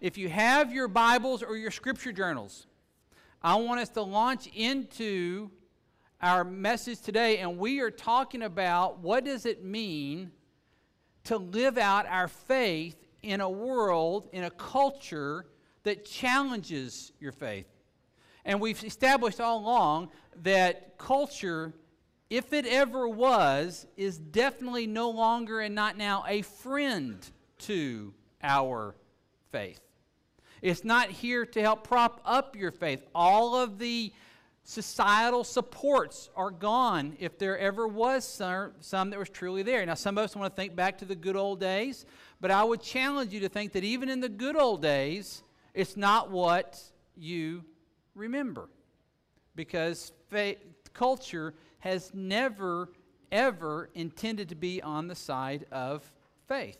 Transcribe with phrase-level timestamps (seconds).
[0.00, 2.66] if you have your Bibles or your scripture journals,
[3.42, 5.50] I want us to launch into
[6.22, 10.32] our message today, and we are talking about what does it mean
[11.24, 15.46] to live out our faith in a world, in a culture
[15.82, 17.66] that challenges your faith.
[18.44, 20.10] And we've established all along
[20.42, 21.74] that culture,
[22.30, 27.18] if it ever was, is definitely no longer and not now a friend
[27.58, 28.94] to our
[29.52, 29.80] faith.
[30.62, 33.02] It's not here to help prop up your faith.
[33.14, 34.12] All of the
[34.64, 39.84] societal supports are gone if there ever was some, some, that was truly there.
[39.86, 42.04] Now, some of us want to think back to the good old days,
[42.40, 45.42] but I would challenge you to think that even in the good old days,
[45.74, 46.80] it's not what
[47.16, 47.64] you
[48.14, 48.68] remember.
[49.56, 50.58] Because faith,
[50.92, 52.90] culture has never,
[53.32, 56.10] ever intended to be on the side of
[56.46, 56.78] faith.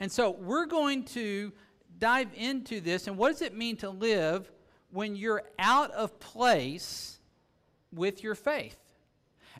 [0.00, 1.52] And so we're going to
[1.98, 4.50] dive into this and what does it mean to live
[4.90, 7.18] when you're out of place
[7.92, 8.78] with your faith?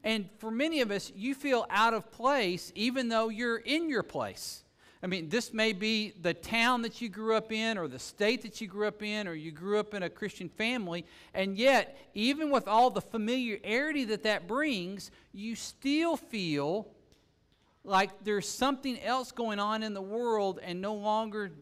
[0.03, 4.03] And for many of us, you feel out of place even though you're in your
[4.03, 4.65] place.
[5.05, 8.41] I mean, this may be the town that you grew up in, or the state
[8.41, 11.99] that you grew up in, or you grew up in a Christian family, and yet,
[12.15, 16.89] even with all the familiarity that that brings, you still feel
[17.85, 21.53] like there's something else going on in the world, and no longer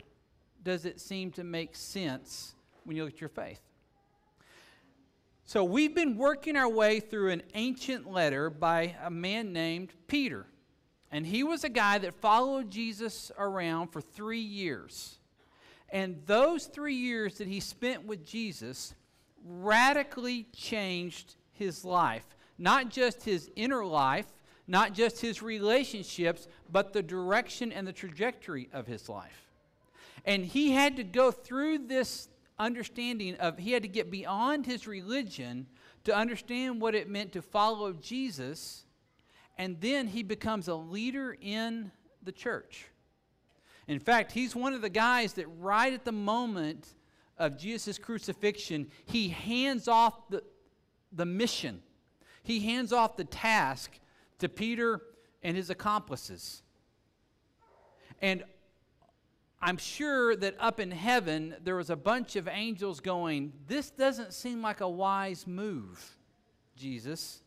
[0.63, 3.61] does it seem to make sense when you look at your faith.
[5.45, 10.47] So, we've been working our way through an ancient letter by a man named Peter.
[11.11, 15.19] And he was a guy that followed Jesus around for three years.
[15.91, 18.95] And those three years that he spent with Jesus
[19.45, 22.25] radically changed his life.
[22.57, 24.27] Not just his inner life,
[24.67, 29.52] not just his relationships, but the direction and the trajectory of his life.
[30.25, 32.28] And he had to go through this
[32.59, 35.67] understanding of, he had to get beyond his religion
[36.05, 38.84] to understand what it meant to follow Jesus
[39.59, 41.91] and then he becomes a leader in
[42.22, 42.87] the church.
[43.88, 46.89] In fact, he's one of the guys that right at the moment
[47.39, 50.43] of Jesus' crucifixion, he hands off the,
[51.12, 51.83] the mission.
[52.43, 53.99] He hands off the task
[54.39, 55.00] to Peter
[55.43, 56.62] and his accomplices.
[58.21, 58.44] And
[59.62, 64.34] I'm sure that up in heaven, there was a bunch of angels going, This doesn't
[64.34, 66.17] seem like a wise move,
[66.77, 67.41] Jesus.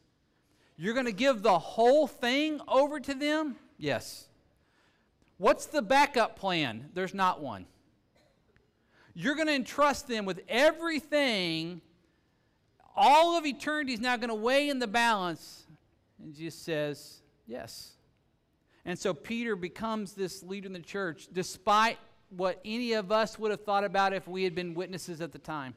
[0.78, 3.58] You're going to give the whole thing over to them?
[3.78, 4.30] Yes.
[5.38, 6.90] What's the backup plan?
[6.94, 7.66] There's not one.
[9.14, 11.82] You're going to entrust them with everything.
[12.96, 15.66] All of eternity is now going to weigh in the balance.
[16.22, 17.95] And Jesus says, Yes.
[18.86, 21.98] And so Peter becomes this leader in the church, despite
[22.30, 25.40] what any of us would have thought about if we had been witnesses at the
[25.40, 25.74] time.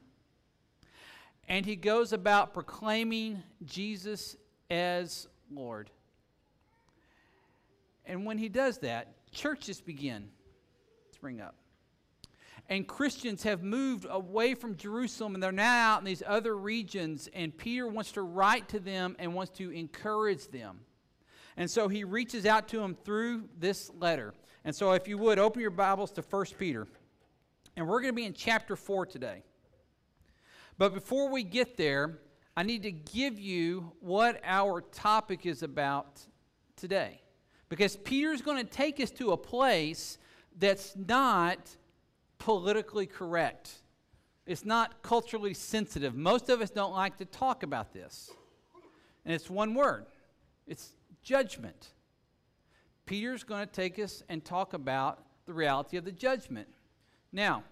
[1.48, 4.36] And he goes about proclaiming Jesus
[4.70, 5.91] as Lord.
[8.04, 10.28] And when he does that, churches begin
[11.08, 11.54] to spring up.
[12.70, 17.28] And Christians have moved away from Jerusalem and they're now out in these other regions.
[17.32, 20.80] And Peter wants to write to them and wants to encourage them.
[21.58, 24.32] And so he reaches out to him through this letter.
[24.64, 26.86] And so, if you would, open your Bibles to 1 Peter.
[27.76, 29.42] And we're going to be in chapter 4 today.
[30.78, 32.20] But before we get there,
[32.56, 36.20] I need to give you what our topic is about
[36.76, 37.20] today.
[37.68, 40.18] Because Peter's going to take us to a place
[40.60, 41.58] that's not
[42.38, 43.72] politically correct.
[44.47, 46.14] It's not culturally sensitive.
[46.14, 48.30] Most of us don't like to talk about this.
[49.24, 50.06] And it's one word
[50.68, 50.91] it's
[51.22, 51.88] judgment.
[53.06, 56.68] Peter's going to take us and talk about the reality of the judgment.
[57.32, 57.64] Now,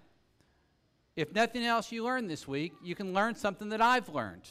[1.14, 4.48] if nothing else you learned this week, you can learn something that I've learned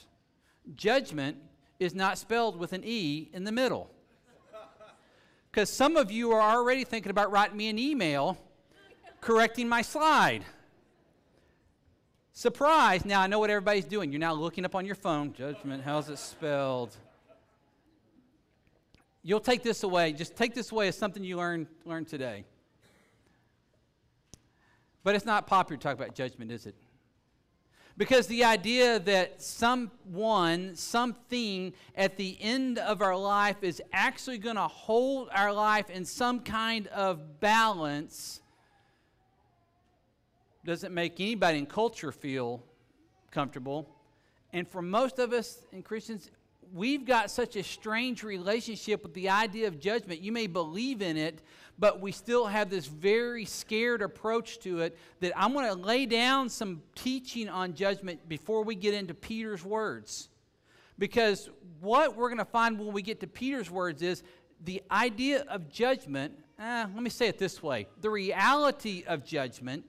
[0.75, 1.38] judgment
[1.79, 3.89] is not spelled with an E in the middle.
[5.51, 8.38] Because some of you are already thinking about writing me an email
[9.22, 10.44] correcting my slide.
[12.33, 13.06] Surprise!
[13.06, 14.12] Now I know what everybody's doing.
[14.12, 15.33] You're now looking up on your phone.
[15.33, 16.95] Judgment, how's it spelled?
[19.27, 20.13] You'll take this away.
[20.13, 22.45] Just take this away as something you learned, learned today.
[25.04, 26.75] But it's not popular to talk about judgment, is it?
[27.98, 34.57] Because the idea that someone, something at the end of our life is actually going
[34.57, 38.42] to hold our life in some kind of balance
[40.66, 42.63] doesn't make anybody in culture feel
[43.31, 43.89] comfortable.
[44.54, 46.30] And for most of us in Christians,
[46.73, 50.21] we've got such a strange relationship with the idea of judgment.
[50.21, 51.41] You may believe in it,
[51.77, 56.06] but we still have this very scared approach to it that I'm going to lay
[56.06, 60.29] down some teaching on judgment before we get into Peter's words.
[60.97, 61.50] Because
[61.81, 64.23] what we're going to find when we get to Peter's words is
[64.63, 69.85] the idea of judgment, eh, let me say it this way the reality of judgment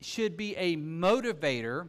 [0.00, 1.88] should be a motivator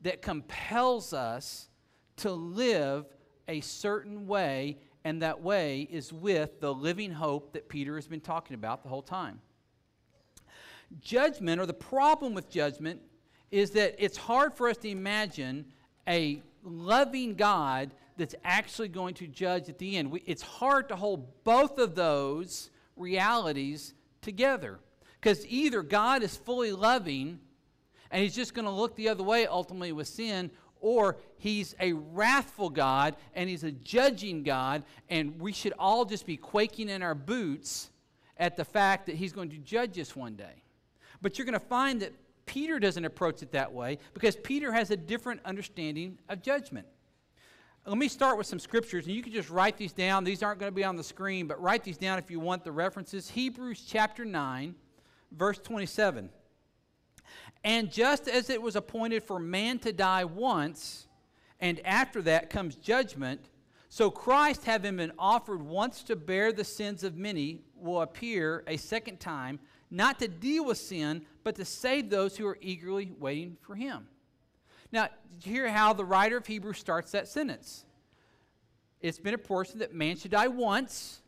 [0.00, 1.68] that compels us
[2.16, 3.06] to live
[3.48, 8.20] a certain way, and that way is with the living hope that Peter has been
[8.20, 9.40] talking about the whole time.
[11.00, 13.00] Judgment, or the problem with judgment,
[13.50, 15.66] is that it's hard for us to imagine
[16.08, 20.10] a loving God that's actually going to judge at the end.
[20.10, 24.78] We, it's hard to hold both of those realities together
[25.20, 27.40] because either God is fully loving
[28.10, 30.50] and he's just going to look the other way ultimately with sin,
[30.84, 36.26] or he's a wrathful God and he's a judging God, and we should all just
[36.26, 37.90] be quaking in our boots
[38.36, 40.62] at the fact that he's going to judge us one day.
[41.22, 42.12] But you're going to find that
[42.44, 46.86] Peter doesn't approach it that way because Peter has a different understanding of judgment.
[47.86, 50.22] Let me start with some scriptures, and you can just write these down.
[50.22, 52.62] These aren't going to be on the screen, but write these down if you want
[52.62, 53.30] the references.
[53.30, 54.74] Hebrews chapter 9,
[55.32, 56.28] verse 27.
[57.64, 61.08] And just as it was appointed for man to die once,
[61.60, 63.48] and after that comes judgment,
[63.88, 68.76] so Christ, having been offered once to bear the sins of many, will appear a
[68.76, 73.56] second time, not to deal with sin, but to save those who are eagerly waiting
[73.62, 74.08] for him.
[74.92, 75.08] Now,
[75.42, 77.86] hear how the writer of Hebrews starts that sentence?
[79.00, 81.20] It's been a portion that man should die once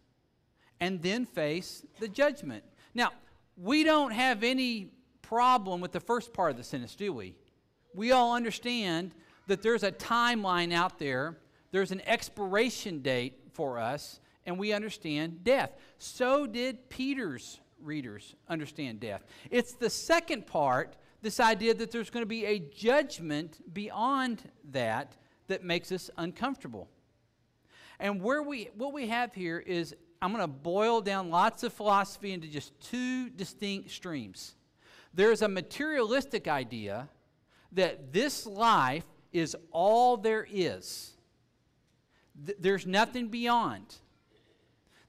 [0.80, 2.64] and then face the judgment.
[2.94, 3.12] Now,
[3.56, 4.90] we don't have any
[5.28, 7.34] problem with the first part of the sentence, do we?
[7.94, 9.12] We all understand
[9.46, 11.38] that there's a timeline out there,
[11.73, 15.73] there's an expiration date for us, and we understand death.
[15.99, 19.25] So did Peter's readers understand death.
[19.50, 25.17] It's the second part, this idea that there's going to be a judgment beyond that
[25.49, 26.88] that makes us uncomfortable.
[27.99, 31.72] And where we what we have here is I'm going to boil down lots of
[31.72, 34.55] philosophy into just two distinct streams
[35.16, 37.08] there's a materialistic idea
[37.72, 41.14] that this life is all there is.
[42.44, 43.94] Th- there's nothing beyond.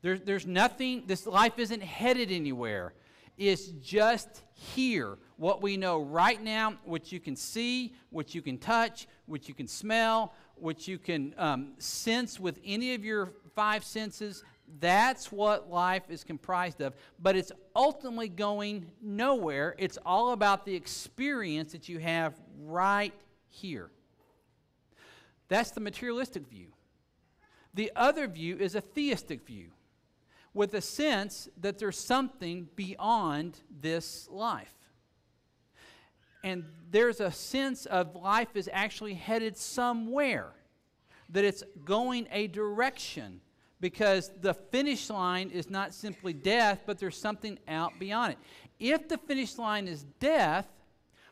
[0.01, 2.93] There's, there's nothing, this life isn't headed anywhere.
[3.37, 5.17] It's just here.
[5.35, 9.53] What we know right now, what you can see, what you can touch, what you
[9.53, 14.43] can smell, what you can um, sense with any of your five senses,
[14.79, 16.93] that's what life is comprised of.
[17.19, 19.75] But it's ultimately going nowhere.
[19.77, 23.13] It's all about the experience that you have right
[23.49, 23.89] here.
[25.47, 26.67] That's the materialistic view.
[27.73, 29.69] The other view is a theistic view,
[30.53, 34.73] with a sense that there's something beyond this life.
[36.43, 40.53] And there's a sense of life is actually headed somewhere,
[41.29, 43.41] that it's going a direction
[43.79, 48.39] because the finish line is not simply death, but there's something out beyond it.
[48.79, 50.67] If the finish line is death,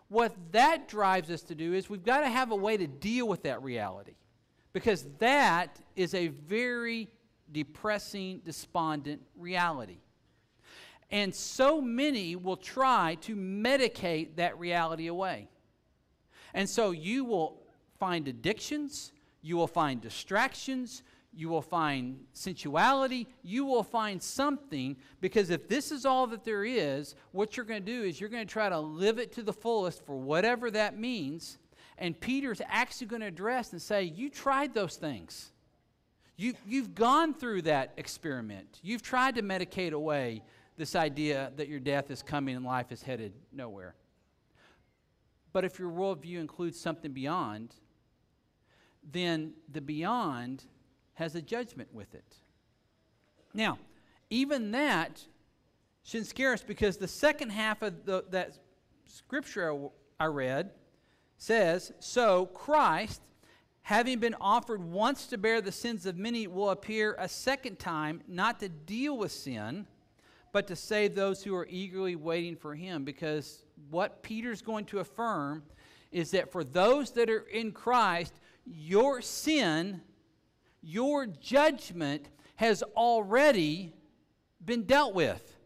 [0.08, 3.28] what that drives us to do is we've got to have a way to deal
[3.28, 4.16] with that reality
[4.74, 7.10] because that is a very
[7.52, 9.98] depressing, despondent reality.
[11.12, 15.48] And so many will try to medicate that reality away.
[16.54, 17.62] And so you will
[18.00, 19.12] find addictions,
[19.42, 21.04] you will find distractions,
[21.36, 26.64] you will find sensuality, you will find something, because if this is all that there
[26.64, 29.44] is, what you're going to do is you're going to try to live it to
[29.44, 31.58] the fullest for whatever that means.
[31.98, 35.52] And Peter's actually going to address and say, You tried those things.
[36.38, 38.80] You, you've gone through that experiment.
[38.82, 40.42] You've tried to medicate away
[40.78, 43.96] this idea that your death is coming and life is headed nowhere.
[45.54, 47.74] But if your worldview includes something beyond,
[49.10, 50.66] then the beyond
[51.16, 52.36] has a judgment with it.
[53.54, 53.80] Now,
[54.30, 55.22] even that
[56.04, 58.58] shouldn't scare us because the second half of the, that
[59.08, 59.76] scripture
[60.20, 60.72] I read
[61.38, 63.22] says, So Christ,
[63.82, 68.22] having been offered once to bear the sins of many, will appear a second time,
[68.28, 69.88] not to deal with sin,
[70.52, 73.04] but to save those who are eagerly waiting for him.
[73.04, 75.64] Because what Peter's going to affirm
[76.12, 78.34] is that for those that are in Christ,
[78.66, 80.02] your sin
[80.86, 83.92] your judgment has already
[84.64, 85.58] been dealt with.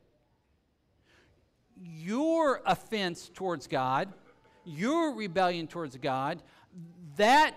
[1.76, 4.14] Your offense towards God,
[4.64, 6.42] your rebellion towards God,
[7.18, 7.56] that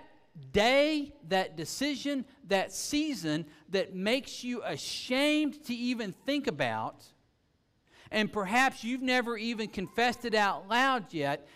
[0.52, 7.04] day, that decision, that season that makes you ashamed to even think about,
[8.10, 11.46] and perhaps you've never even confessed it out loud yet,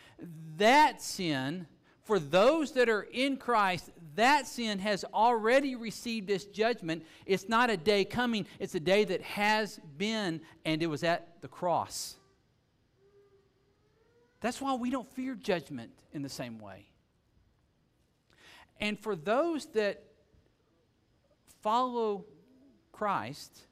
[0.56, 1.66] that sin,
[2.02, 7.04] for those that are in Christ, that sin has already received its judgment.
[7.24, 11.40] It's not a day coming, it's a day that has been, and it was at
[11.40, 12.16] the cross.
[14.40, 16.86] That's why we don't fear judgment in the same way.
[18.80, 20.02] And for those that
[21.62, 22.24] follow
[22.92, 23.66] Christ,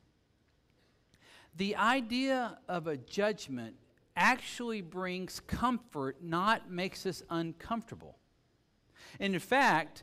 [1.56, 3.76] the idea of a judgment
[4.16, 8.16] actually brings comfort, not makes us uncomfortable.
[9.20, 10.02] And in fact,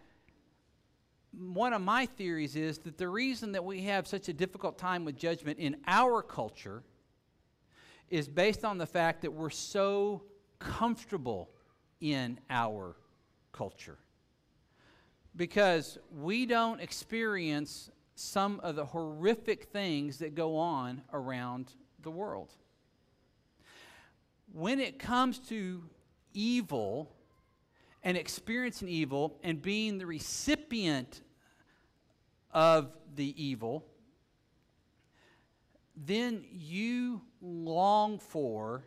[1.53, 5.05] one of my theories is that the reason that we have such a difficult time
[5.05, 6.84] with judgment in our culture
[8.10, 10.24] is based on the fact that we're so
[10.60, 11.50] comfortable
[12.00, 12.96] in our
[13.51, 13.98] culture.
[15.36, 22.53] Because we don't experience some of the horrific things that go on around the world.
[24.51, 25.84] When it comes to
[26.34, 27.15] evil,
[28.03, 31.22] and experiencing evil and being the recipient
[32.53, 33.86] of the evil,
[35.96, 38.84] then you long for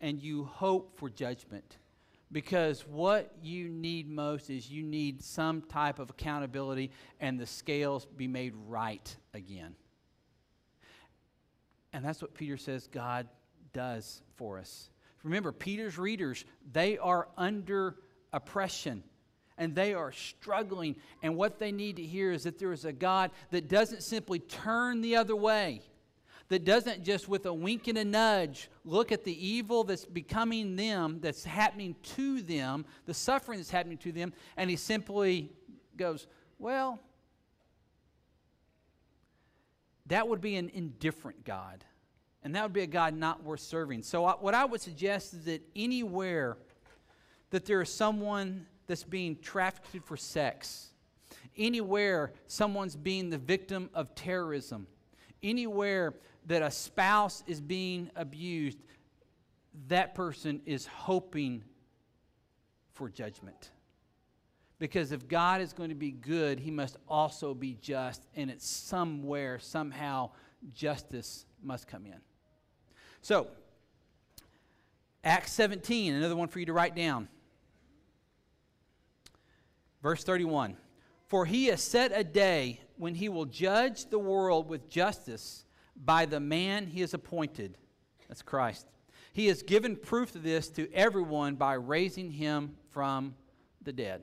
[0.00, 1.78] and you hope for judgment.
[2.32, 8.04] Because what you need most is you need some type of accountability and the scales
[8.04, 9.76] be made right again.
[11.92, 13.28] And that's what Peter says God
[13.72, 14.90] does for us.
[15.22, 17.96] Remember, Peter's readers, they are under
[18.32, 19.02] oppression
[19.58, 20.96] and they are struggling.
[21.22, 24.38] And what they need to hear is that there is a God that doesn't simply
[24.38, 25.82] turn the other way,
[26.48, 30.76] that doesn't just with a wink and a nudge look at the evil that's becoming
[30.76, 35.50] them, that's happening to them, the suffering that's happening to them, and he simply
[35.96, 36.26] goes,
[36.58, 37.00] Well,
[40.06, 41.84] that would be an indifferent God.
[42.42, 44.04] And that would be a God not worth serving.
[44.04, 46.56] So, what I would suggest is that anywhere
[47.50, 50.90] that there is someone that's being trafficked for sex,
[51.56, 54.86] anywhere someone's being the victim of terrorism,
[55.42, 56.14] anywhere
[56.46, 58.78] that a spouse is being abused,
[59.88, 61.62] that person is hoping
[62.92, 63.70] for judgment.
[64.78, 68.66] Because if God is going to be good, he must also be just, and it's
[68.66, 70.30] somewhere, somehow,
[70.74, 72.18] justice must come in.
[73.22, 73.48] So,
[75.24, 77.28] Acts 17, another one for you to write down.
[80.06, 80.76] Verse 31
[81.26, 85.64] For he has set a day when he will judge the world with justice
[85.96, 87.76] by the man he has appointed.
[88.28, 88.86] That's Christ.
[89.32, 93.34] He has given proof of this to everyone by raising him from
[93.82, 94.22] the dead.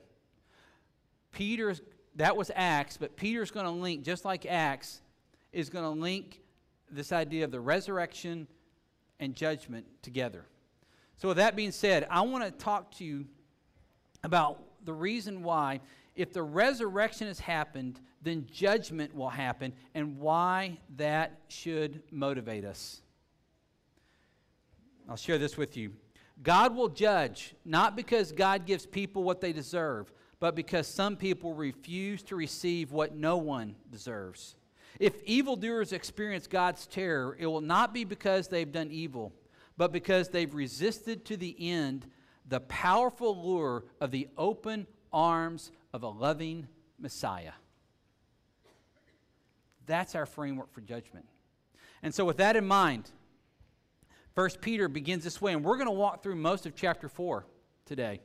[1.33, 1.81] Peter's,
[2.15, 5.01] that was Acts, but Peter's going to link, just like Acts,
[5.51, 6.39] is going to link
[6.89, 8.47] this idea of the resurrection
[9.19, 10.45] and judgment together.
[11.17, 13.25] So, with that being said, I want to talk to you
[14.23, 15.81] about the reason why,
[16.15, 23.01] if the resurrection has happened, then judgment will happen, and why that should motivate us.
[25.09, 25.93] I'll share this with you.
[26.41, 31.53] God will judge, not because God gives people what they deserve, but because some people
[31.53, 34.55] refuse to receive what no one deserves.
[34.99, 39.33] If evildoers experience God's terror, it will not be because they've done evil,
[39.77, 42.07] but because they've resisted to the end
[42.47, 46.67] the powerful lure of the open arms of a loving
[46.99, 47.53] Messiah.
[49.85, 51.25] That's our framework for judgment.
[52.01, 53.11] And so, with that in mind,
[54.35, 57.45] First Peter begins this way, and we're going to walk through most of chapter 4
[57.85, 58.19] today.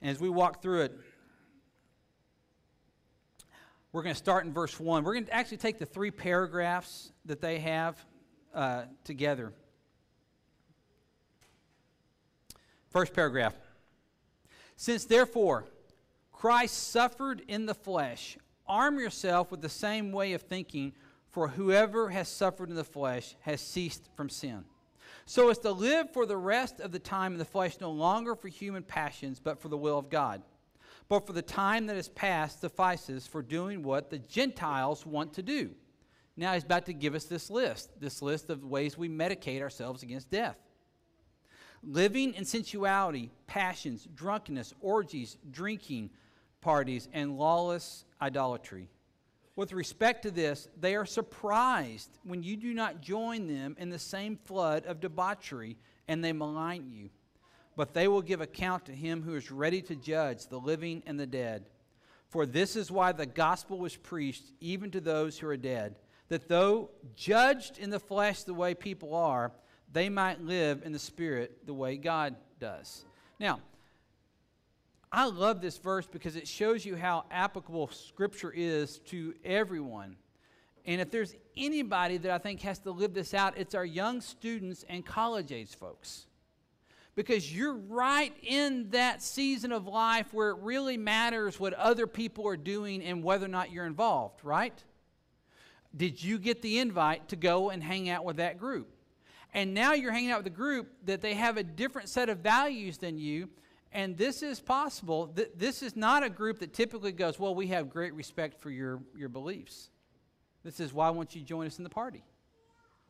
[0.00, 0.98] And as we walk through it,
[3.92, 5.02] we're going to start in verse 1.
[5.02, 8.04] We're going to actually take the three paragraphs that they have
[8.58, 9.52] uh, together.
[12.90, 13.54] First paragraph.
[14.74, 15.66] Since therefore
[16.32, 18.36] Christ suffered in the flesh,
[18.66, 20.92] arm yourself with the same way of thinking,
[21.30, 24.64] for whoever has suffered in the flesh has ceased from sin.
[25.24, 28.34] So as to live for the rest of the time in the flesh, no longer
[28.34, 30.42] for human passions, but for the will of God.
[31.08, 35.42] But for the time that is past suffices for doing what the Gentiles want to
[35.44, 35.76] do
[36.38, 40.02] now he's about to give us this list this list of ways we medicate ourselves
[40.02, 40.58] against death.
[41.82, 46.10] Living in sensuality, passions, drunkenness, orgies, drinking
[46.60, 48.88] parties, and lawless idolatry.
[49.54, 53.98] With respect to this, they are surprised when you do not join them in the
[53.98, 55.76] same flood of debauchery
[56.08, 57.10] and they malign you.
[57.78, 61.18] but they will give account to him who is ready to judge the living and
[61.18, 61.64] the dead.
[62.28, 65.94] For this is why the gospel was preached even to those who are dead,
[66.28, 69.52] that though judged in the flesh the way people are,
[69.92, 73.04] they might live in the spirit the way God does.
[73.40, 73.60] Now,
[75.10, 80.16] I love this verse because it shows you how applicable Scripture is to everyone.
[80.84, 84.20] And if there's anybody that I think has to live this out, it's our young
[84.20, 86.26] students and college age folks.
[87.14, 92.46] Because you're right in that season of life where it really matters what other people
[92.46, 94.84] are doing and whether or not you're involved, right?
[95.96, 98.94] Did you get the invite to go and hang out with that group?
[99.54, 102.38] And now you're hanging out with a group that they have a different set of
[102.38, 103.48] values than you
[103.92, 105.34] and this is possible.
[105.56, 109.00] This is not a group that typically goes, Well, we have great respect for your,
[109.16, 109.90] your beliefs.
[110.62, 112.24] This is why won't you join us in the party?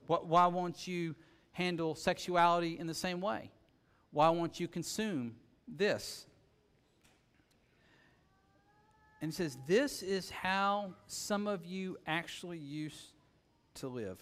[0.06, 1.14] Why won't you
[1.52, 3.50] handle sexuality in the same way?
[4.10, 5.34] Why won't you consume
[5.66, 6.26] this?
[9.20, 13.12] And says, This is how some of you actually used
[13.74, 14.18] to live.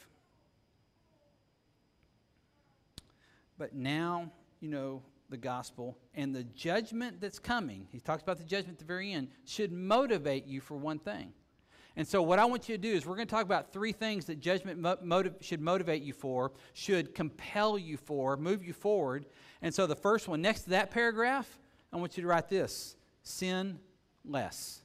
[3.59, 8.45] But now, you know, the gospel and the judgment that's coming, he talks about the
[8.45, 11.33] judgment at the very end, should motivate you for one thing.
[11.97, 13.93] And so, what I want you to do is, we're going to talk about three
[13.93, 18.75] things that judgment mo- motiv- should motivate you for, should compel you for, move you
[18.75, 19.25] forward.
[19.63, 21.49] And so, the first one, next to that paragraph,
[21.93, 23.79] I want you to write this sin
[24.27, 24.83] less.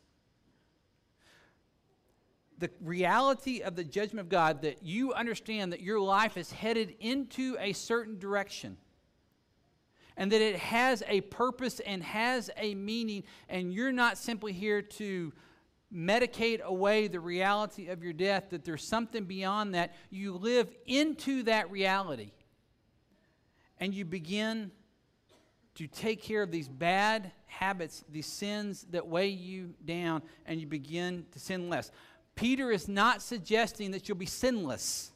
[2.61, 6.95] The reality of the judgment of God that you understand that your life is headed
[6.99, 8.77] into a certain direction
[10.15, 14.83] and that it has a purpose and has a meaning, and you're not simply here
[14.83, 15.33] to
[15.91, 19.95] medicate away the reality of your death, that there's something beyond that.
[20.11, 22.31] You live into that reality,
[23.79, 24.69] and you begin
[25.75, 30.67] to take care of these bad habits, these sins that weigh you down, and you
[30.67, 31.89] begin to sin less.
[32.41, 35.11] Peter is not suggesting that you'll be sinless,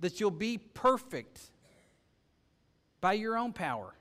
[0.00, 1.38] that you'll be perfect
[3.02, 3.94] by your own power.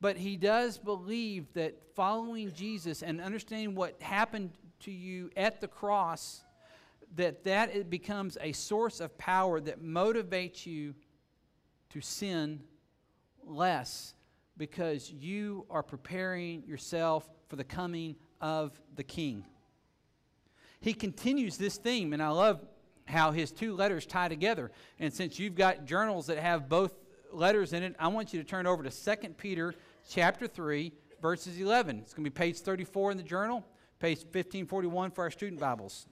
[0.00, 5.68] But he does believe that following Jesus and understanding what happened to you at the
[5.68, 6.42] cross,
[7.14, 10.96] that that it becomes a source of power that motivates you
[11.90, 12.60] to sin
[13.44, 14.14] less
[14.56, 19.44] because you are preparing yourself for the coming of the king.
[20.84, 22.60] He continues this theme, and I love
[23.06, 24.70] how his two letters tie together.
[25.00, 26.92] And since you've got journals that have both
[27.32, 29.74] letters in it, I want you to turn over to 2 Peter
[30.10, 30.92] chapter 3,
[31.22, 32.00] verses 11.
[32.00, 33.64] It's going to be page 34 in the journal,
[33.98, 36.06] page 1541 for our student Bibles.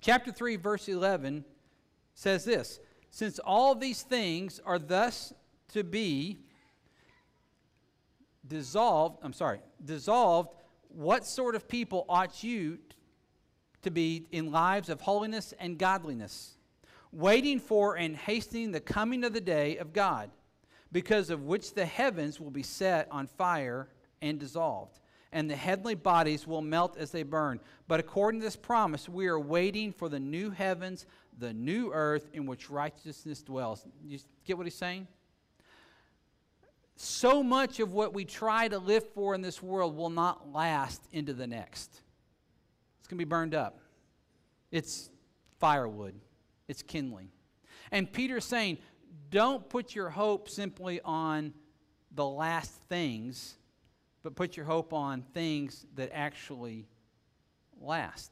[0.00, 1.44] Chapter 3, verse 11
[2.14, 5.34] says this Since all these things are thus
[5.74, 6.38] to be
[8.48, 10.48] dissolved, I'm sorry, dissolved,
[10.88, 12.78] what sort of people ought you
[13.82, 16.56] to be in lives of holiness and godliness?
[17.12, 20.30] waiting for and hastening the coming of the day of God,
[20.92, 23.88] because of which the heavens will be set on fire
[24.22, 25.00] and dissolved,
[25.32, 27.60] and the heavenly bodies will melt as they burn.
[27.88, 31.06] But according to this promise, we are waiting for the new heavens,
[31.38, 33.84] the new earth in which righteousness dwells.
[34.04, 35.06] You get what he's saying?
[36.96, 41.02] So much of what we try to live for in this world will not last
[41.12, 42.02] into the next.
[43.10, 43.80] Going to be burned up.
[44.70, 45.10] It's
[45.58, 46.14] firewood
[46.70, 47.30] it's kindling.
[47.90, 48.78] And Peter's saying,
[49.28, 51.52] don't put your hope simply on
[52.14, 53.56] the last things,
[54.22, 56.86] but put your hope on things that actually
[57.80, 58.30] last.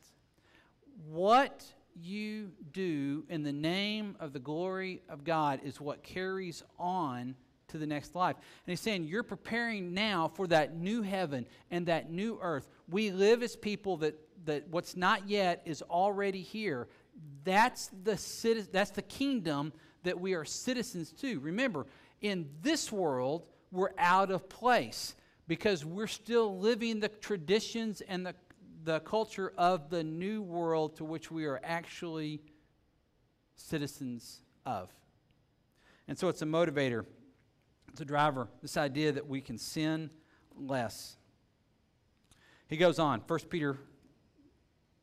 [1.09, 1.65] What
[2.01, 7.35] you do in the name of the glory of God is what carries on
[7.69, 8.37] to the next life.
[8.37, 12.69] And he's saying, You're preparing now for that new heaven and that new earth.
[12.89, 14.15] We live as people that,
[14.45, 16.89] that what's not yet is already here.
[17.45, 19.73] That's the, that's the kingdom
[20.05, 21.41] that we are citizens to.
[21.41, 21.87] Remember,
[22.21, 25.15] in this world, we're out of place
[25.47, 28.35] because we're still living the traditions and the,
[28.85, 32.41] the culture of the new world to which we are actually
[33.57, 34.91] citizens of.
[36.07, 37.05] And so it's a motivator,
[37.91, 40.11] it's a driver, this idea that we can sin
[40.57, 41.17] less.
[42.69, 43.79] He goes on, 1 Peter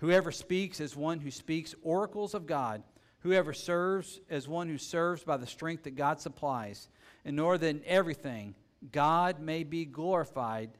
[0.00, 2.82] Whoever speaks as one who speaks oracles of God,
[3.20, 6.88] whoever serves as one who serves by the strength that God supplies,
[7.24, 8.54] in order that in everything
[8.92, 10.70] God may be glorified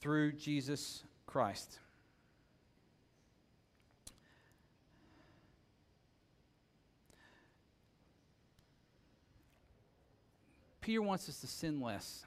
[0.00, 1.78] through Jesus Christ.
[10.80, 12.24] Peter wants us to sin less.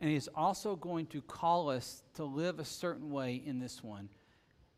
[0.00, 4.08] And he's also going to call us to live a certain way in this one.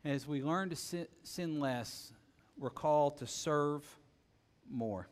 [0.03, 0.75] As we learn to
[1.23, 2.11] sin, less,
[2.57, 3.85] we're called to serve
[4.69, 5.07] more.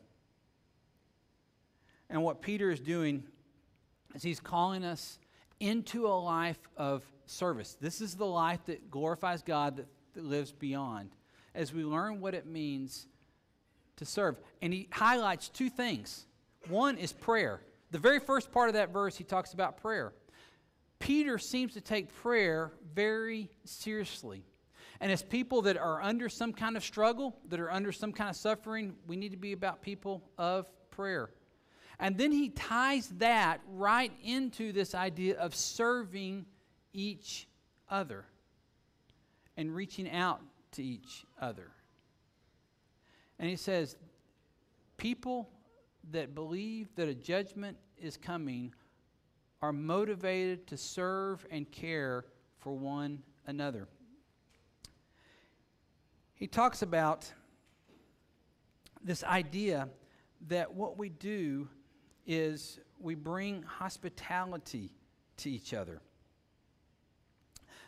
[2.10, 3.24] And what Peter is doing
[4.14, 5.18] is he's calling us
[5.60, 7.76] into a life of service.
[7.80, 11.10] This is the life that glorifies God, that, that lives beyond.
[11.54, 13.06] As we learn what it means
[13.96, 14.36] to serve.
[14.60, 16.26] And he highlights two things
[16.68, 17.60] one is prayer.
[17.92, 20.14] The very first part of that verse, he talks about prayer.
[20.98, 24.44] Peter seems to take prayer very seriously.
[24.98, 28.30] And as people that are under some kind of struggle, that are under some kind
[28.30, 31.30] of suffering, we need to be about people of prayer.
[32.00, 36.46] And then he ties that right into this idea of serving
[36.94, 37.46] each
[37.90, 38.24] other
[39.56, 40.40] and reaching out
[40.72, 41.70] to each other.
[43.38, 43.96] And he says,
[44.96, 45.50] people
[46.10, 48.74] that believe that a judgment is coming
[49.62, 52.24] are motivated to serve and care
[52.58, 53.88] for one another.
[56.34, 57.32] He talks about
[59.02, 59.88] this idea
[60.48, 61.68] that what we do
[62.26, 64.92] is we bring hospitality
[65.38, 66.00] to each other,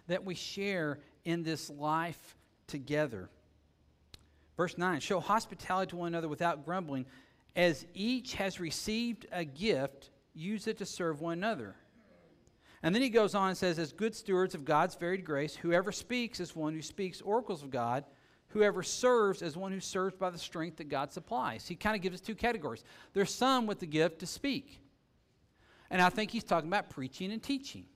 [0.07, 3.29] that we share in this life together.
[4.57, 7.07] Verse 9 show hospitality to one another without grumbling.
[7.57, 11.77] As each has received a gift, use it to serve one another.
[12.83, 15.91] And then he goes on and says, As good stewards of God's varied grace, whoever
[15.91, 18.05] speaks is one who speaks oracles of God,
[18.49, 21.67] whoever serves is one who serves by the strength that God supplies.
[21.67, 22.85] He kind of gives us two categories.
[23.13, 24.81] There's some with the gift to speak.
[25.91, 27.87] And I think he's talking about preaching and teaching.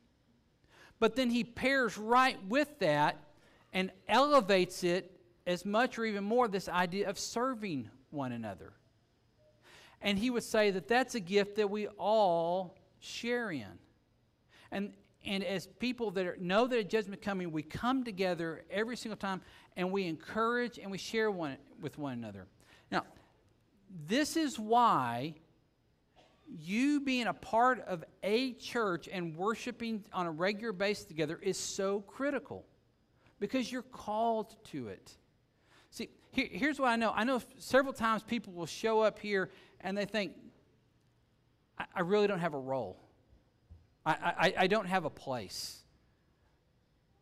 [1.00, 3.16] But then he pairs right with that
[3.72, 8.72] and elevates it as much or even more this idea of serving one another.
[10.00, 13.78] And he would say that that's a gift that we all share in.
[14.70, 14.92] And,
[15.24, 19.16] and as people that are, know that a judgment coming, we come together every single
[19.16, 19.40] time
[19.76, 22.46] and we encourage and we share one with one another.
[22.90, 23.04] Now,
[24.06, 25.34] this is why
[26.46, 31.58] you being a part of a church and worshiping on a regular basis together is
[31.58, 32.64] so critical
[33.38, 35.16] because you're called to it.
[35.90, 39.50] See, here, here's what I know I know several times people will show up here
[39.80, 40.32] and they think,
[41.78, 42.98] I, I really don't have a role.
[44.04, 45.78] I, I, I don't have a place.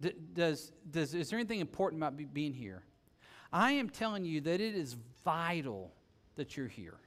[0.01, 2.83] D- does, does, is there anything important about be, being here?
[3.53, 5.93] I am telling you that it is vital
[6.37, 6.99] that you're here.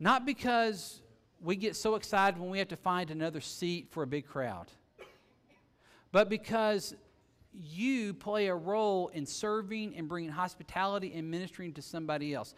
[0.00, 1.02] Not because
[1.40, 4.66] we get so excited when we have to find another seat for a big crowd,
[6.12, 6.94] but because
[7.52, 12.54] you play a role in serving and bringing hospitality and ministering to somebody else.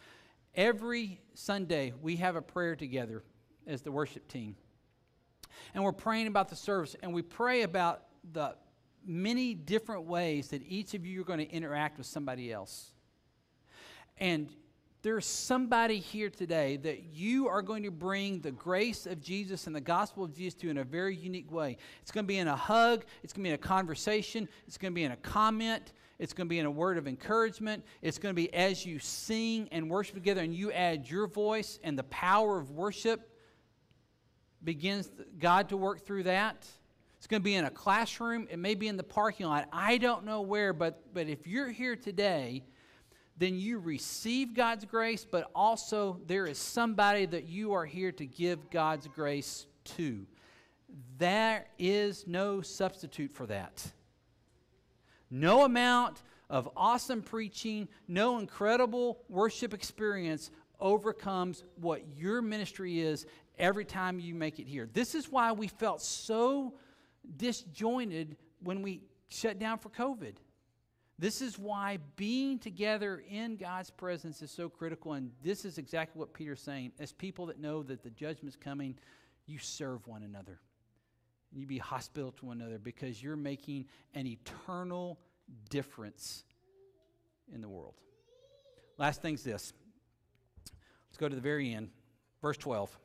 [0.54, 3.22] Every Sunday, we have a prayer together
[3.66, 4.56] as the worship team.
[5.74, 8.56] And we're praying about the service, and we pray about the
[9.06, 12.92] many different ways that each of you are going to interact with somebody else.
[14.18, 14.50] And
[15.02, 19.74] there's somebody here today that you are going to bring the grace of Jesus and
[19.74, 21.78] the gospel of Jesus to in a very unique way.
[22.02, 24.76] It's going to be in a hug, it's going to be in a conversation, it's
[24.76, 27.82] going to be in a comment, it's going to be in a word of encouragement.
[28.02, 31.78] It's going to be as you sing and worship together and you add your voice
[31.82, 33.34] and the power of worship
[34.62, 36.68] begins God to work through that.
[37.16, 38.46] It's going to be in a classroom.
[38.50, 39.66] It may be in the parking lot.
[39.72, 42.64] I don't know where, but, but if you're here today,
[43.38, 48.26] then you receive God's grace, but also there is somebody that you are here to
[48.26, 50.26] give God's grace to.
[51.16, 53.90] There is no substitute for that.
[55.30, 63.26] No amount of awesome preaching, no incredible worship experience overcomes what your ministry is
[63.58, 64.88] every time you make it here.
[64.92, 66.74] This is why we felt so
[67.36, 70.34] disjointed when we shut down for COVID.
[71.18, 75.12] This is why being together in God's presence is so critical.
[75.12, 76.92] And this is exactly what Peter's saying.
[76.98, 78.96] As people that know that the judgment's coming,
[79.46, 80.60] you serve one another
[81.52, 85.18] you be hospitable to one another because you're making an eternal
[85.68, 86.44] difference
[87.52, 87.94] in the world.
[88.98, 89.72] Last thing's this.
[91.08, 91.90] Let's go to the very end,
[92.40, 92.96] verse 12.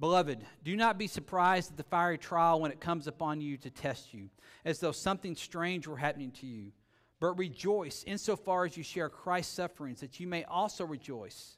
[0.00, 3.70] Beloved, do not be surprised at the fiery trial when it comes upon you to
[3.70, 4.30] test you,
[4.64, 6.72] as though something strange were happening to you.
[7.20, 11.57] But rejoice insofar as you share Christ's sufferings, that you may also rejoice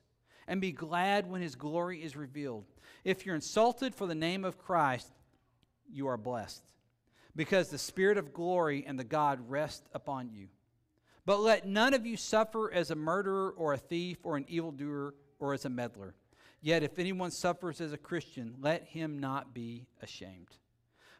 [0.50, 2.64] and be glad when his glory is revealed.
[3.04, 5.08] If you're insulted for the name of Christ,
[5.88, 6.64] you are blessed,
[7.36, 10.48] because the Spirit of glory and the God rest upon you.
[11.24, 15.14] But let none of you suffer as a murderer or a thief or an evildoer
[15.38, 16.16] or as a meddler.
[16.60, 20.48] Yet if anyone suffers as a Christian, let him not be ashamed,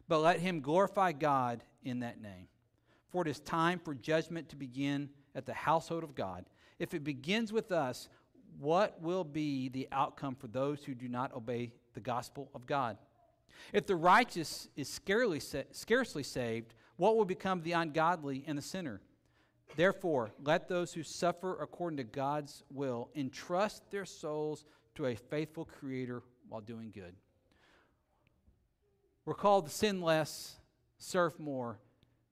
[0.09, 2.49] but let him glorify God in that name.
[3.07, 6.47] For it is time for judgment to begin at the household of God.
[6.79, 8.09] If it begins with us,
[8.59, 12.97] what will be the outcome for those who do not obey the gospel of God?
[13.73, 19.01] If the righteous is scarcely, scarcely saved, what will become the ungodly and the sinner?
[19.75, 25.65] Therefore, let those who suffer according to God's will entrust their souls to a faithful
[25.65, 27.15] Creator while doing good.
[29.25, 30.55] We're called to sin less,
[30.97, 31.79] serve more.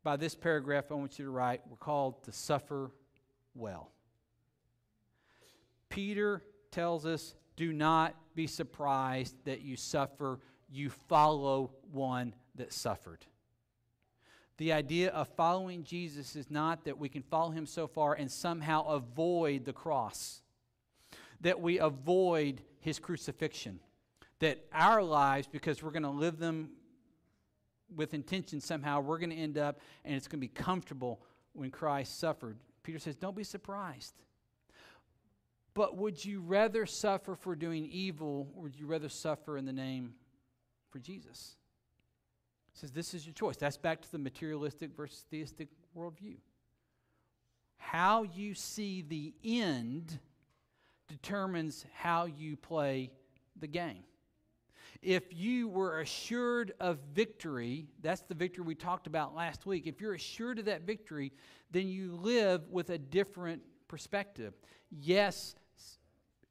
[0.03, 2.91] By this paragraph, I want you to write, we're called to suffer
[3.53, 3.91] well.
[5.89, 10.39] Peter tells us, do not be surprised that you suffer.
[10.71, 13.25] You follow one that suffered.
[14.57, 18.31] The idea of following Jesus is not that we can follow him so far and
[18.31, 20.41] somehow avoid the cross
[21.41, 23.79] that we avoid his crucifixion.
[24.39, 26.69] That our lives, because we're going to live them
[27.95, 31.21] with intention somehow, we're going to end up and it's going to be comfortable
[31.53, 32.57] when Christ suffered.
[32.83, 34.13] Peter says, Don't be surprised.
[35.79, 39.71] But would you rather suffer for doing evil, or would you rather suffer in the
[39.71, 40.13] name
[40.89, 41.55] for Jesus?
[42.73, 43.55] He says, This is your choice.
[43.55, 46.35] That's back to the materialistic versus theistic worldview.
[47.77, 50.19] How you see the end
[51.07, 53.11] determines how you play
[53.57, 54.03] the game.
[55.01, 59.87] If you were assured of victory, that's the victory we talked about last week.
[59.87, 61.31] If you're assured of that victory,
[61.71, 64.53] then you live with a different perspective.
[64.91, 65.55] Yes,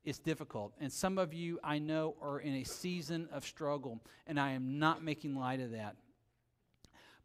[0.08, 0.72] it's difficult.
[0.80, 4.78] And some of you, I know, are in a season of struggle, and I am
[4.78, 5.96] not making light of that.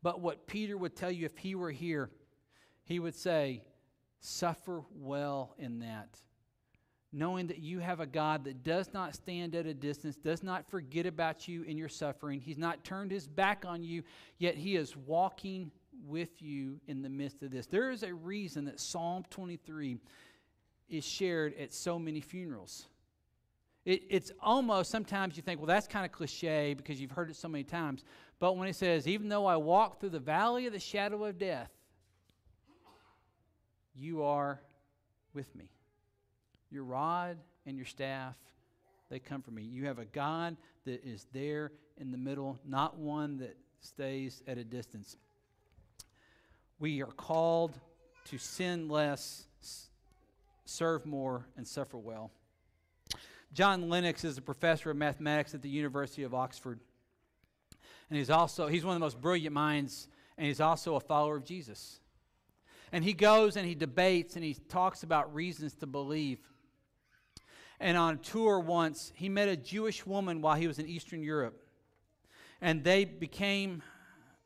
[0.02, 2.10] But what Peter would tell you if he were here,
[2.84, 3.64] he would say,
[4.20, 6.22] Suffer well in that
[7.14, 10.68] knowing that you have a God that does not stand at a distance, does not
[10.70, 12.42] forget about you in your suffering.
[12.42, 14.02] He's not turned his back on you,
[14.40, 15.72] yet he is walking
[16.06, 17.68] with you in the midst of this.
[17.68, 19.98] There is a reason that Psalm 23
[20.90, 22.86] is shared at so many funerals.
[23.86, 27.36] It, it's almost, sometimes you think, well, that's kind of cliche because you've heard it
[27.36, 28.06] so many times.
[28.40, 31.38] But when it says, even though I walk through the valley of the shadow of
[31.38, 31.70] death,
[33.96, 34.62] you are
[35.34, 35.70] with me.
[36.72, 38.36] Your rod and your staff,
[39.10, 39.64] they come for me.
[39.64, 44.58] You have a God that is there in the middle, not one that stays at
[44.58, 45.18] a distance.
[46.80, 47.78] We are called
[48.26, 49.46] to sin less,
[50.66, 52.32] serve more, and suffer well.
[53.54, 56.80] John Lennox is a professor of mathematics at the University of Oxford.
[58.10, 61.38] And he's also he's one of the most brilliant minds and he's also a follower
[61.38, 62.00] of Jesus.
[62.92, 66.40] And he goes and he debates and he talks about reasons to believe.
[67.80, 71.22] And on a tour once, he met a Jewish woman while he was in Eastern
[71.22, 71.64] Europe.
[72.62, 73.84] And they became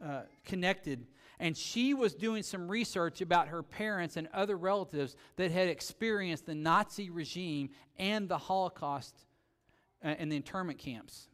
[0.04, 1.06] uh, connected.
[1.40, 6.46] And she was doing some research about her parents and other relatives that had experienced
[6.48, 9.16] the Nazi regime and the Holocaust
[10.04, 11.28] uh, and the internment camps.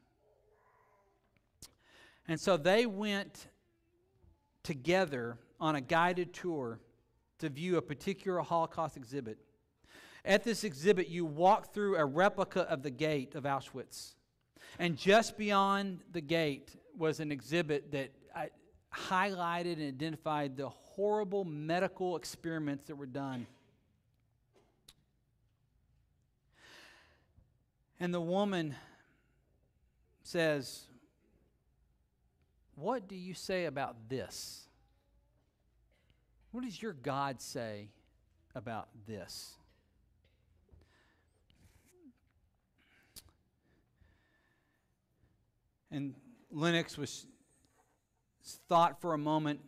[2.27, 3.47] And so they went
[4.63, 6.79] together on a guided tour
[7.39, 9.37] to view a particular Holocaust exhibit.
[10.25, 14.15] At this exhibit, you walk through a replica of the gate of Auschwitz.
[14.79, 18.22] And just beyond the gate was an exhibit that uh,
[18.93, 23.47] highlighted and identified the horrible medical experiments that were done.
[27.99, 28.75] And the woman
[30.23, 30.83] says,
[32.75, 34.67] What do you say about this?
[36.51, 37.89] What does your God say
[38.53, 39.55] about this?
[45.89, 46.15] And
[46.51, 47.27] Lennox was
[48.67, 49.59] thought for a moment.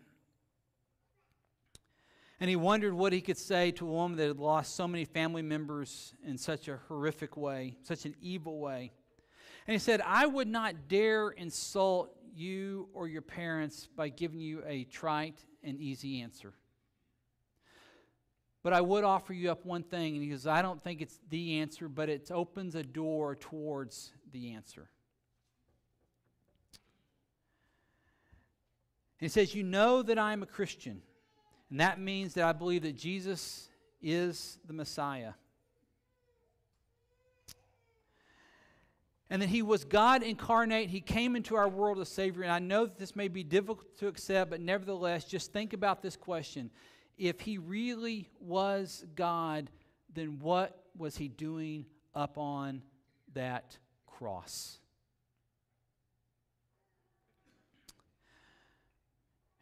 [2.39, 5.06] And he wondered what he could say to a woman that had lost so many
[5.06, 8.91] family members in such a horrific way, such an evil way.
[9.67, 14.62] And he said, I would not dare insult you or your parents by giving you
[14.67, 16.54] a trite and easy answer.
[18.63, 20.15] But I would offer you up one thing.
[20.15, 24.12] And he goes, I don't think it's the answer, but it opens a door towards
[24.32, 24.89] the answer.
[29.26, 31.02] He says, You know that I am a Christian.
[31.72, 35.34] And that means that I believe that Jesus is the Messiah.
[39.32, 40.92] And that he was God incarnate.
[40.92, 42.44] He came into our world as Savior.
[42.44, 46.04] And I know that this may be difficult to accept, but nevertheless, just think about
[46.04, 46.70] this question.
[47.18, 49.72] If he really was God,
[50.14, 52.84] then what was he doing up on
[53.34, 54.78] that cross?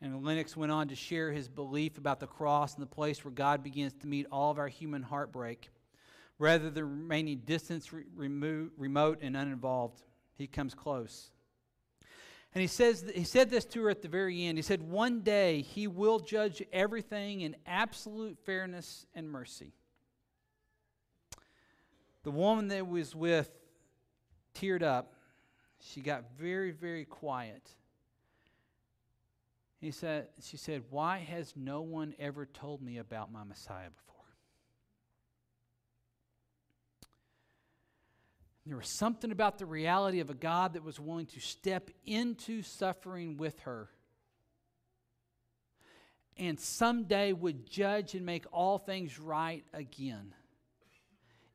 [0.03, 3.31] And Lennox went on to share his belief about the cross and the place where
[3.31, 5.69] God begins to meet all of our human heartbreak.
[6.37, 10.03] Rather than remaining distant, remote, and uninvolved,
[10.35, 11.31] he comes close.
[12.53, 14.57] And he says he said this to her at the very end.
[14.57, 19.73] He said, "One day he will judge everything in absolute fairness and mercy."
[22.23, 23.57] The woman that was with
[24.53, 25.15] teared up.
[25.79, 27.73] She got very, very quiet.
[29.83, 34.23] He said, she said, Why has no one ever told me about my Messiah before?
[38.65, 42.61] There was something about the reality of a God that was willing to step into
[42.61, 43.89] suffering with her
[46.37, 50.33] and someday would judge and make all things right again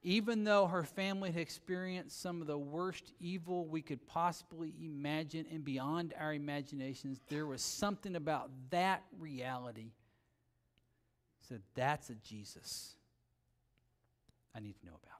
[0.02, 5.44] even though her family had experienced some of the worst evil we could possibly imagine
[5.52, 9.90] and beyond our imaginations, there was something about that reality.
[11.48, 12.94] Said, that's a Jesus
[14.54, 15.18] I need to know about.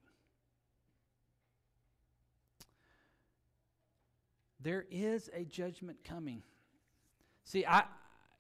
[4.60, 6.42] There is a judgment coming.
[7.44, 7.84] See, I,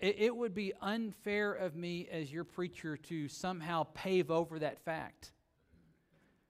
[0.00, 4.84] it, it would be unfair of me as your preacher to somehow pave over that
[4.84, 5.32] fact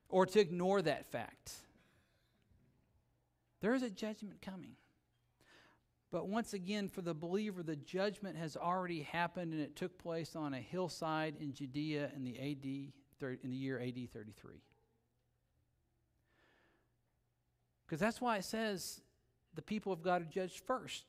[0.08, 1.52] or to ignore that fact.
[3.60, 4.72] There is a judgment coming.
[6.10, 10.34] But once again, for the believer, the judgment has already happened and it took place
[10.34, 12.92] on a hillside in Judea in the AD
[13.42, 14.62] in the year AD 33.
[17.84, 19.00] Because that's why it says
[19.54, 21.04] the people of God are judged first.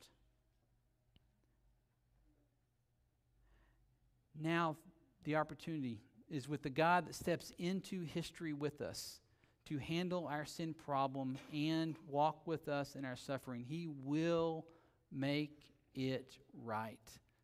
[4.42, 4.78] Now,
[5.24, 9.20] the opportunity is with the God that steps into history with us
[9.66, 13.66] to handle our sin problem and walk with us in our suffering.
[13.68, 14.66] He will
[15.12, 15.60] make
[15.94, 17.00] it right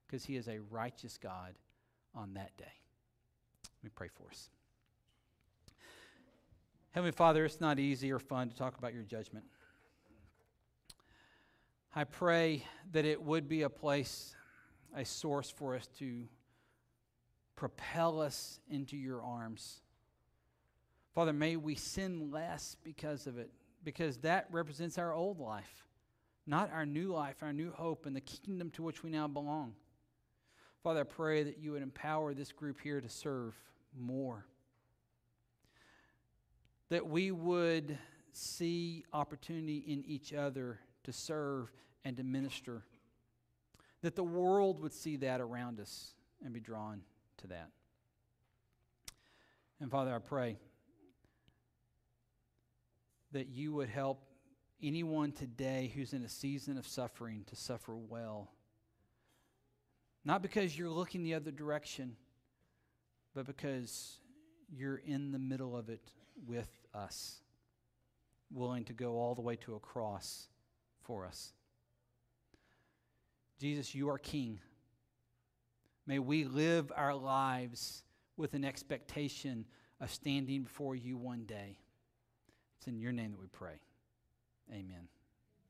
[0.06, 1.56] because He is a righteous God
[2.13, 2.65] on that day.
[3.63, 4.50] Let me pray for us.
[6.91, 9.45] Heavenly Father, it's not easy or fun to talk about your judgment.
[11.93, 14.36] I pray that it would be a place,
[14.95, 16.24] a source for us to
[17.56, 19.82] propel us into your arms.
[21.13, 23.50] Father, may we sin less because of it,
[23.84, 25.88] because that represents our old life,
[26.46, 29.74] not our new life, our new hope, and the kingdom to which we now belong.
[30.84, 33.56] Father, I pray that you would empower this group here to serve
[33.98, 34.46] more.
[36.89, 37.98] That we would
[38.34, 41.72] see opportunity in each other to serve
[42.04, 42.84] and to minister.
[44.02, 46.13] That the world would see that around us
[46.44, 47.02] and be drawn
[47.46, 47.70] to that.
[49.80, 50.58] And Father, I pray
[53.32, 54.24] that you would help
[54.82, 58.50] anyone today who's in a season of suffering to suffer well.
[60.24, 62.16] Not because you're looking the other direction,
[63.34, 64.18] but because
[64.72, 66.12] you're in the middle of it
[66.48, 67.42] with us,
[68.52, 70.48] willing to go all the way to a cross
[71.02, 71.54] for us.
[73.60, 74.60] Jesus, you are King.
[76.08, 78.04] May we live our lives
[78.38, 79.65] with an expectation
[80.00, 81.80] of standing before you one day.
[82.78, 83.80] It's in your name that we pray.
[84.72, 85.08] Amen.